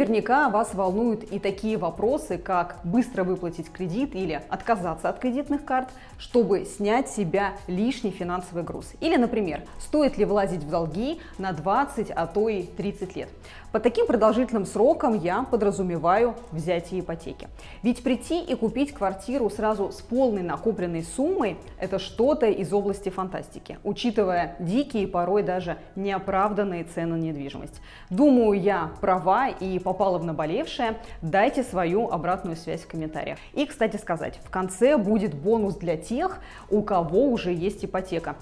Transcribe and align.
наверняка 0.00 0.48
вас 0.48 0.72
волнуют 0.72 1.24
и 1.24 1.38
такие 1.38 1.76
вопросы, 1.76 2.38
как 2.38 2.78
быстро 2.84 3.22
выплатить 3.22 3.70
кредит 3.70 4.14
или 4.14 4.40
отказаться 4.48 5.10
от 5.10 5.18
кредитных 5.18 5.66
карт, 5.66 5.88
чтобы 6.18 6.64
снять 6.64 7.10
с 7.10 7.16
себя 7.16 7.52
лишний 7.66 8.10
финансовый 8.10 8.62
груз. 8.62 8.92
Или, 9.00 9.16
например, 9.16 9.62
стоит 9.78 10.16
ли 10.16 10.24
влазить 10.24 10.62
в 10.62 10.70
долги 10.70 11.20
на 11.36 11.52
20, 11.52 12.10
а 12.12 12.26
то 12.26 12.48
и 12.48 12.62
30 12.62 13.14
лет. 13.14 13.28
По 13.72 13.78
таким 13.78 14.08
продолжительным 14.08 14.66
срокам 14.66 15.14
я 15.14 15.44
подразумеваю 15.44 16.34
взятие 16.50 17.00
ипотеки. 17.00 17.48
Ведь 17.84 18.02
прийти 18.02 18.42
и 18.42 18.56
купить 18.56 18.92
квартиру 18.92 19.48
сразу 19.48 19.92
с 19.92 20.00
полной 20.00 20.42
накопленной 20.42 21.04
суммой– 21.04 21.56
это 21.78 22.00
что-то 22.00 22.46
из 22.46 22.72
области 22.72 23.10
фантастики, 23.10 23.78
учитывая 23.84 24.56
дикие, 24.58 25.06
порой 25.06 25.44
даже 25.44 25.78
неоправданные 25.94 26.82
цены 26.82 27.14
на 27.14 27.20
недвижимость. 27.20 27.80
Думаю, 28.10 28.60
я 28.60 28.90
права 29.00 29.48
и 29.48 29.78
попала 29.78 30.18
в 30.18 30.24
наболевшее. 30.24 30.98
Дайте 31.22 31.62
свою 31.62 32.08
обратную 32.08 32.56
связь 32.56 32.82
в 32.82 32.88
комментариях. 32.88 33.38
И, 33.52 33.66
кстати 33.66 33.96
сказать, 33.98 34.40
в 34.44 34.50
конце 34.50 34.96
будет 34.96 35.34
бонус 35.34 35.76
для 35.76 35.96
тех, 35.96 36.40
у 36.70 36.82
кого 36.82 37.28
уже 37.28 37.52
есть 37.52 37.84
ипотека. 37.84 38.34